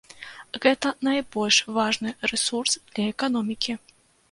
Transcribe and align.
Гэта 0.65 0.93
найбольш 1.07 1.59
важны 1.77 2.15
рэсурс 2.33 2.73
для 2.91 3.09
эканомікі. 3.15 3.81